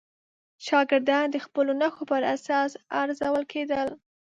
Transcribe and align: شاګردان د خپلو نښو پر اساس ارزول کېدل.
شاګردان 0.65 1.25
د 1.31 1.37
خپلو 1.45 1.71
نښو 1.81 2.03
پر 2.11 2.21
اساس 2.35 2.71
ارزول 3.01 3.43
کېدل. 3.53 3.87